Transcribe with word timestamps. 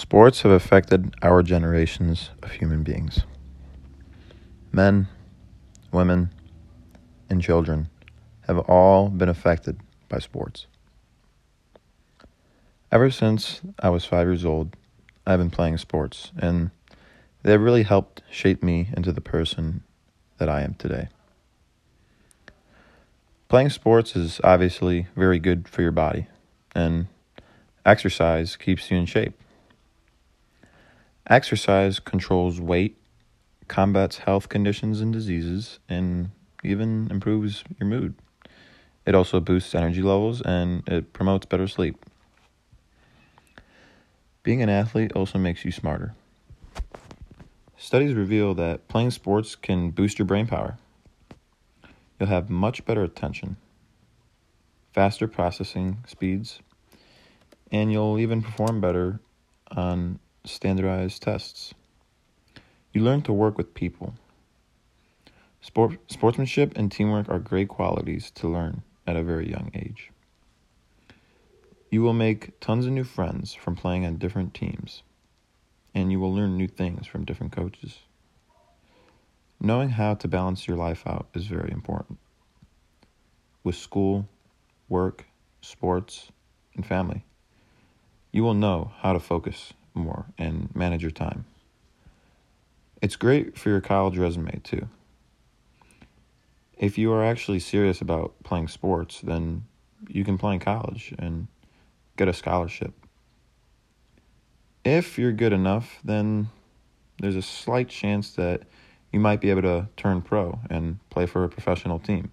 Sports 0.00 0.40
have 0.40 0.52
affected 0.52 1.14
our 1.20 1.42
generations 1.42 2.30
of 2.42 2.52
human 2.52 2.82
beings. 2.82 3.20
Men, 4.72 5.08
women, 5.92 6.30
and 7.28 7.42
children 7.42 7.90
have 8.46 8.58
all 8.60 9.10
been 9.10 9.28
affected 9.28 9.78
by 10.08 10.18
sports. 10.18 10.66
Ever 12.90 13.10
since 13.10 13.60
I 13.78 13.90
was 13.90 14.06
five 14.06 14.26
years 14.26 14.42
old, 14.42 14.74
I've 15.26 15.38
been 15.38 15.50
playing 15.50 15.76
sports, 15.76 16.32
and 16.38 16.70
they've 17.42 17.60
really 17.60 17.82
helped 17.82 18.22
shape 18.30 18.62
me 18.62 18.88
into 18.96 19.12
the 19.12 19.20
person 19.20 19.82
that 20.38 20.48
I 20.48 20.62
am 20.62 20.72
today. 20.76 21.10
Playing 23.50 23.68
sports 23.68 24.16
is 24.16 24.40
obviously 24.42 25.08
very 25.14 25.38
good 25.38 25.68
for 25.68 25.82
your 25.82 25.92
body, 25.92 26.26
and 26.74 27.06
exercise 27.84 28.56
keeps 28.56 28.90
you 28.90 28.96
in 28.96 29.04
shape. 29.04 29.34
Exercise 31.30 32.00
controls 32.00 32.60
weight, 32.60 32.96
combats 33.68 34.18
health 34.18 34.48
conditions 34.48 35.00
and 35.00 35.12
diseases, 35.12 35.78
and 35.88 36.32
even 36.64 37.06
improves 37.08 37.62
your 37.78 37.88
mood. 37.88 38.16
It 39.06 39.14
also 39.14 39.38
boosts 39.38 39.72
energy 39.72 40.02
levels 40.02 40.42
and 40.42 40.82
it 40.88 41.12
promotes 41.12 41.46
better 41.46 41.68
sleep. 41.68 42.04
Being 44.42 44.60
an 44.60 44.68
athlete 44.68 45.12
also 45.12 45.38
makes 45.38 45.64
you 45.64 45.70
smarter. 45.70 46.14
Studies 47.76 48.14
reveal 48.14 48.52
that 48.54 48.88
playing 48.88 49.12
sports 49.12 49.54
can 49.54 49.90
boost 49.90 50.18
your 50.18 50.26
brain 50.26 50.48
power. 50.48 50.78
You'll 52.18 52.28
have 52.28 52.50
much 52.50 52.84
better 52.84 53.04
attention, 53.04 53.56
faster 54.92 55.28
processing 55.28 55.98
speeds, 56.08 56.60
and 57.70 57.92
you'll 57.92 58.18
even 58.18 58.42
perform 58.42 58.80
better 58.80 59.20
on 59.70 60.18
standardized 60.44 61.22
tests. 61.22 61.74
You 62.92 63.02
learn 63.02 63.22
to 63.22 63.32
work 63.32 63.56
with 63.56 63.74
people. 63.74 64.14
Sport, 65.60 65.98
sportsmanship 66.10 66.72
and 66.76 66.90
teamwork 66.90 67.28
are 67.28 67.38
great 67.38 67.68
qualities 67.68 68.30
to 68.32 68.48
learn 68.48 68.82
at 69.06 69.16
a 69.16 69.22
very 69.22 69.50
young 69.50 69.70
age. 69.74 70.10
You 71.90 72.02
will 72.02 72.12
make 72.14 72.58
tons 72.60 72.86
of 72.86 72.92
new 72.92 73.04
friends 73.04 73.52
from 73.52 73.76
playing 73.76 74.06
on 74.06 74.16
different 74.16 74.54
teams, 74.54 75.02
and 75.94 76.10
you 76.10 76.20
will 76.20 76.34
learn 76.34 76.56
new 76.56 76.68
things 76.68 77.06
from 77.06 77.24
different 77.24 77.52
coaches. 77.52 77.98
Knowing 79.60 79.90
how 79.90 80.14
to 80.14 80.28
balance 80.28 80.66
your 80.66 80.76
life 80.76 81.02
out 81.06 81.28
is 81.34 81.46
very 81.46 81.70
important. 81.70 82.18
With 83.62 83.74
school, 83.74 84.26
work, 84.88 85.26
sports, 85.60 86.32
and 86.74 86.86
family, 86.86 87.24
you 88.32 88.42
will 88.42 88.54
know 88.54 88.92
how 89.00 89.12
to 89.12 89.20
focus 89.20 89.74
more 89.94 90.26
and 90.38 90.74
manage 90.74 91.02
your 91.02 91.10
time. 91.10 91.44
It's 93.02 93.16
great 93.16 93.56
for 93.56 93.70
your 93.70 93.80
college 93.80 94.18
resume 94.18 94.60
too. 94.62 94.88
If 96.76 96.96
you 96.98 97.12
are 97.12 97.24
actually 97.24 97.60
serious 97.60 98.00
about 98.00 98.34
playing 98.42 98.68
sports, 98.68 99.20
then 99.20 99.64
you 100.08 100.24
can 100.24 100.38
play 100.38 100.54
in 100.54 100.60
college 100.60 101.14
and 101.18 101.46
get 102.16 102.28
a 102.28 102.32
scholarship. 102.32 102.94
If 104.84 105.18
you're 105.18 105.32
good 105.32 105.52
enough, 105.52 106.00
then 106.02 106.48
there's 107.20 107.36
a 107.36 107.42
slight 107.42 107.88
chance 107.88 108.32
that 108.32 108.62
you 109.12 109.20
might 109.20 109.40
be 109.40 109.50
able 109.50 109.62
to 109.62 109.88
turn 109.96 110.22
pro 110.22 110.60
and 110.70 110.98
play 111.10 111.26
for 111.26 111.44
a 111.44 111.48
professional 111.48 111.98
team. 111.98 112.32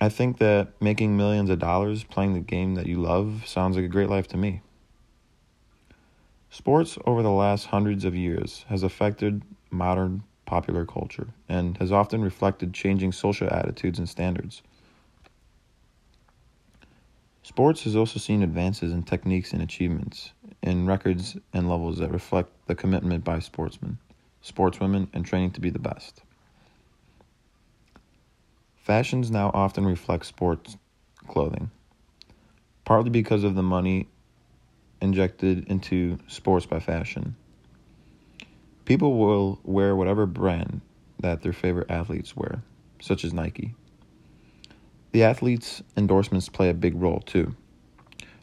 I 0.00 0.08
think 0.08 0.38
that 0.38 0.80
making 0.80 1.16
millions 1.16 1.50
of 1.50 1.58
dollars 1.58 2.04
playing 2.04 2.34
the 2.34 2.40
game 2.40 2.76
that 2.76 2.86
you 2.86 3.00
love 3.00 3.44
sounds 3.46 3.76
like 3.76 3.84
a 3.84 3.88
great 3.88 4.08
life 4.08 4.28
to 4.28 4.36
me. 4.36 4.62
Sports 6.58 6.98
over 7.06 7.22
the 7.22 7.30
last 7.30 7.66
hundreds 7.66 8.04
of 8.04 8.16
years 8.16 8.64
has 8.68 8.82
affected 8.82 9.42
modern 9.70 10.24
popular 10.44 10.84
culture 10.84 11.28
and 11.48 11.78
has 11.78 11.92
often 11.92 12.20
reflected 12.20 12.74
changing 12.74 13.12
social 13.12 13.48
attitudes 13.48 14.00
and 14.00 14.08
standards. 14.08 14.60
Sports 17.44 17.84
has 17.84 17.94
also 17.94 18.18
seen 18.18 18.42
advances 18.42 18.90
in 18.90 19.04
techniques 19.04 19.52
and 19.52 19.62
achievements 19.62 20.32
in 20.60 20.84
records 20.84 21.36
and 21.52 21.70
levels 21.70 21.98
that 21.98 22.10
reflect 22.10 22.50
the 22.66 22.74
commitment 22.74 23.22
by 23.22 23.38
sportsmen, 23.38 23.96
sportswomen, 24.44 25.06
and 25.12 25.24
training 25.24 25.52
to 25.52 25.60
be 25.60 25.70
the 25.70 25.78
best. 25.78 26.22
Fashions 28.82 29.30
now 29.30 29.52
often 29.54 29.86
reflect 29.86 30.26
sports 30.26 30.76
clothing, 31.28 31.70
partly 32.84 33.10
because 33.10 33.44
of 33.44 33.54
the 33.54 33.62
money 33.62 34.08
injected 35.00 35.66
into 35.68 36.18
sports 36.26 36.66
by 36.66 36.80
fashion. 36.80 37.36
People 38.84 39.18
will 39.18 39.60
wear 39.64 39.94
whatever 39.94 40.26
brand 40.26 40.80
that 41.20 41.42
their 41.42 41.52
favorite 41.52 41.90
athletes 41.90 42.36
wear, 42.36 42.62
such 43.00 43.24
as 43.24 43.34
Nike. 43.34 43.74
The 45.12 45.22
athletes' 45.22 45.82
endorsements 45.96 46.48
play 46.48 46.68
a 46.70 46.74
big 46.74 46.94
role 46.94 47.20
too. 47.20 47.54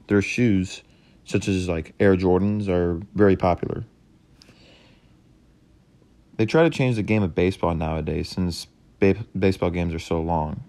Their 0.07 0.21
shoes, 0.21 0.83
such 1.23 1.47
as 1.47 1.67
like 1.67 1.93
Air 1.99 2.15
Jordans, 2.15 2.67
are 2.67 3.01
very 3.15 3.35
popular. 3.35 3.85
They 6.37 6.45
try 6.45 6.63
to 6.63 6.69
change 6.69 6.97
the 6.97 7.03
game 7.03 7.23
of 7.23 7.33
baseball 7.33 7.73
nowadays 7.75 8.29
since 8.29 8.67
ba- 8.99 9.25
baseball 9.37 9.69
games 9.69 9.93
are 9.93 9.99
so 9.99 10.21
long. 10.21 10.63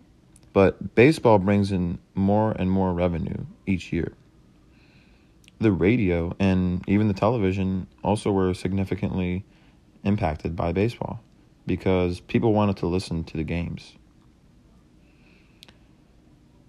But 0.52 0.94
baseball 0.94 1.38
brings 1.38 1.72
in 1.72 1.98
more 2.14 2.52
and 2.52 2.70
more 2.70 2.94
revenue 2.94 3.44
each 3.66 3.92
year 3.92 4.14
the 5.58 5.72
radio 5.72 6.34
and 6.38 6.84
even 6.86 7.08
the 7.08 7.14
television 7.14 7.86
also 8.04 8.30
were 8.30 8.52
significantly 8.54 9.44
impacted 10.04 10.54
by 10.54 10.72
baseball 10.72 11.20
because 11.66 12.20
people 12.20 12.52
wanted 12.52 12.76
to 12.76 12.86
listen 12.86 13.24
to 13.24 13.36
the 13.36 13.44
games. 13.44 13.96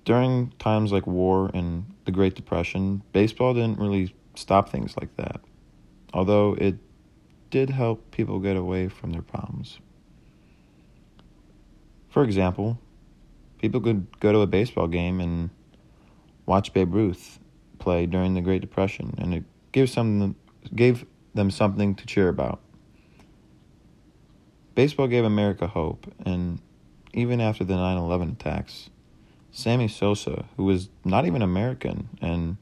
During 0.06 0.54
times 0.58 0.92
like 0.92 1.06
war 1.06 1.52
and 1.54 1.86
the 2.06 2.12
Great 2.12 2.36
Depression, 2.36 3.04
baseball 3.12 3.54
didn't 3.54 3.78
really 3.78 4.16
stop 4.36 4.70
things 4.70 4.96
like 4.98 5.16
that, 5.18 5.42
although 6.14 6.56
it 6.58 6.76
did 7.50 7.70
help 7.70 8.12
people 8.12 8.40
get 8.40 8.56
away 8.56 8.88
from 8.88 9.12
their 9.12 9.22
problems. 9.22 9.80
For 12.10 12.24
example, 12.24 12.80
people 13.60 13.82
could 13.82 14.20
go 14.20 14.32
to 14.32 14.40
a 14.40 14.48
baseball 14.48 14.88
game 14.88 15.20
and 15.20 15.50
watch 16.46 16.74
Babe 16.74 16.94
Ruth 16.94 17.40
play 17.88 18.06
during 18.06 18.34
the 18.34 18.42
Great 18.42 18.60
Depression, 18.60 19.16
and 19.18 19.34
it 19.34 19.46
gave 19.72 19.90
some 19.90 20.36
gave 20.76 21.06
them 21.34 21.50
something 21.50 21.96
to 21.96 22.06
cheer 22.06 22.28
about. 22.28 22.60
Baseball 24.76 25.08
gave 25.08 25.24
America 25.24 25.68
hope, 25.68 26.14
and 26.26 26.60
even 27.14 27.40
after 27.40 27.64
the 27.64 27.76
9/11 27.76 28.34
attacks, 28.34 28.90
Sammy 29.52 29.88
Sosa, 29.88 30.44
who 30.58 30.66
was 30.66 30.90
not 31.06 31.26
even 31.26 31.42
American, 31.42 32.10
and 32.20 32.58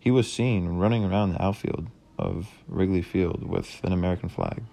he 0.00 0.10
was 0.10 0.26
seen 0.30 0.66
running 0.66 1.04
around 1.04 1.34
the 1.34 1.40
outfield 1.40 1.86
of 2.18 2.48
Wrigley 2.66 3.02
Field 3.02 3.44
with 3.44 3.80
an 3.84 3.92
American 3.92 4.28
flag. 4.28 4.64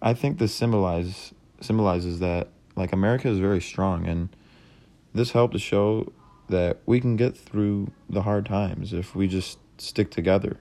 I 0.00 0.14
think 0.14 0.38
this 0.38 0.54
symbolize 0.54 1.34
symbolizes 1.60 2.20
that 2.20 2.48
like 2.76 2.94
America 2.94 3.28
is 3.28 3.38
very 3.38 3.60
strong 3.60 4.06
and 4.06 4.30
this 5.12 5.32
helped 5.32 5.52
to 5.52 5.60
show 5.60 6.10
that 6.48 6.78
we 6.86 7.00
can 7.00 7.16
get 7.16 7.36
through 7.36 7.90
the 8.08 8.22
hard 8.22 8.46
times 8.46 8.92
if 8.92 9.14
we 9.14 9.26
just 9.26 9.58
stick 9.78 10.10
together. 10.10 10.58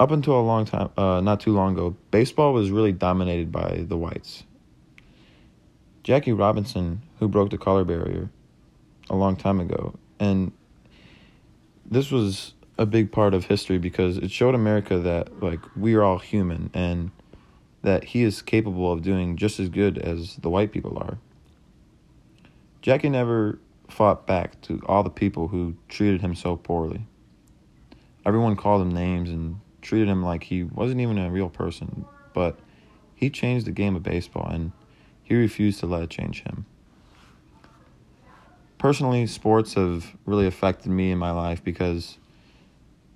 Up 0.00 0.10
until 0.10 0.38
a 0.38 0.42
long 0.42 0.64
time, 0.64 0.90
uh, 0.96 1.20
not 1.20 1.40
too 1.40 1.52
long 1.52 1.72
ago, 1.72 1.96
baseball 2.10 2.52
was 2.52 2.70
really 2.70 2.92
dominated 2.92 3.50
by 3.50 3.84
the 3.88 3.96
whites. 3.96 4.44
Jackie 6.04 6.32
Robinson, 6.32 7.02
who 7.18 7.28
broke 7.28 7.50
the 7.50 7.58
color 7.58 7.84
barrier 7.84 8.30
a 9.10 9.16
long 9.16 9.36
time 9.36 9.60
ago, 9.60 9.98
and 10.20 10.52
this 11.84 12.10
was 12.10 12.54
a 12.78 12.86
big 12.86 13.10
part 13.10 13.34
of 13.34 13.46
history 13.46 13.78
because 13.78 14.18
it 14.18 14.30
showed 14.30 14.54
America 14.54 14.98
that 14.98 15.42
like 15.42 15.60
we 15.76 15.94
are 15.94 16.04
all 16.04 16.18
human 16.18 16.70
and 16.72 17.10
that 17.82 18.04
he 18.04 18.22
is 18.22 18.40
capable 18.40 18.92
of 18.92 19.02
doing 19.02 19.36
just 19.36 19.58
as 19.58 19.68
good 19.68 19.98
as 19.98 20.36
the 20.36 20.48
white 20.48 20.72
people 20.72 20.96
are. 20.98 21.18
Jackie 22.80 23.08
never 23.08 23.58
fought 23.88 24.26
back 24.26 24.60
to 24.62 24.80
all 24.86 25.02
the 25.02 25.10
people 25.10 25.48
who 25.48 25.76
treated 25.88 26.20
him 26.20 26.34
so 26.34 26.56
poorly. 26.56 27.06
Everyone 28.24 28.56
called 28.56 28.82
him 28.82 28.90
names 28.90 29.30
and 29.30 29.60
treated 29.82 30.08
him 30.08 30.22
like 30.22 30.44
he 30.44 30.62
wasn't 30.62 31.00
even 31.00 31.18
a 31.18 31.30
real 31.30 31.48
person, 31.48 32.04
but 32.34 32.58
he 33.14 33.30
changed 33.30 33.66
the 33.66 33.72
game 33.72 33.96
of 33.96 34.02
baseball 34.02 34.48
and 34.48 34.72
he 35.22 35.34
refused 35.34 35.80
to 35.80 35.86
let 35.86 36.02
it 36.02 36.10
change 36.10 36.42
him. 36.42 36.66
Personally, 38.78 39.26
sports 39.26 39.74
have 39.74 40.16
really 40.24 40.46
affected 40.46 40.90
me 40.90 41.10
in 41.10 41.18
my 41.18 41.32
life 41.32 41.64
because 41.64 42.18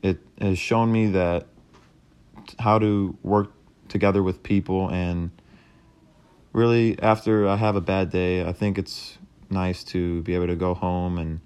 it 0.02 0.18
has 0.40 0.58
shown 0.58 0.90
me 0.90 1.06
that 1.08 1.46
how 2.58 2.78
to 2.78 3.16
work 3.22 3.52
together 3.88 4.22
with 4.22 4.42
people 4.42 4.88
and 4.88 5.30
really 6.52 6.98
after 7.00 7.46
I 7.46 7.56
have 7.56 7.76
a 7.76 7.80
bad 7.80 8.10
day, 8.10 8.44
I 8.44 8.52
think 8.52 8.76
it's 8.76 9.18
nice 9.52 9.84
to 9.84 10.22
be 10.22 10.34
able 10.34 10.48
to 10.48 10.56
go 10.56 10.74
home 10.74 11.18
and 11.18 11.40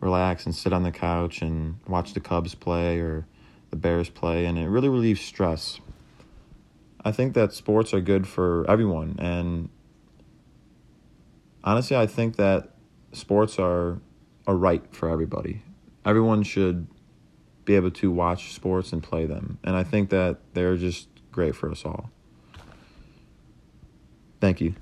relax 0.00 0.46
and 0.46 0.54
sit 0.54 0.72
on 0.72 0.82
the 0.82 0.90
couch 0.90 1.42
and 1.42 1.78
watch 1.86 2.12
the 2.12 2.20
Cubs 2.20 2.54
play 2.54 2.98
or 2.98 3.26
the 3.70 3.76
Bears 3.76 4.10
play, 4.10 4.44
and 4.44 4.58
it 4.58 4.68
really 4.68 4.88
relieves 4.88 5.20
stress. 5.20 5.80
I 7.04 7.12
think 7.12 7.34
that 7.34 7.52
sports 7.52 7.94
are 7.94 8.00
good 8.00 8.26
for 8.26 8.68
everyone, 8.68 9.16
and 9.18 9.68
honestly, 11.64 11.96
I 11.96 12.06
think 12.06 12.36
that 12.36 12.70
sports 13.12 13.58
are 13.58 14.00
a 14.46 14.54
right 14.54 14.84
for 14.94 15.08
everybody. 15.08 15.62
Everyone 16.04 16.42
should 16.42 16.86
be 17.64 17.76
able 17.76 17.92
to 17.92 18.10
watch 18.10 18.52
sports 18.52 18.92
and 18.92 19.02
play 19.02 19.24
them, 19.26 19.58
and 19.62 19.76
I 19.76 19.84
think 19.84 20.10
that 20.10 20.38
they're 20.54 20.76
just 20.76 21.08
great 21.30 21.54
for 21.54 21.70
us 21.70 21.84
all. 21.84 22.10
Thank 24.40 24.60
you. 24.60 24.74